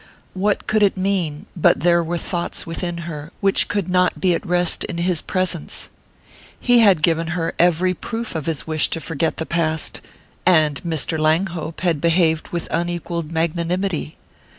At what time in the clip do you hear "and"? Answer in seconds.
10.43-10.81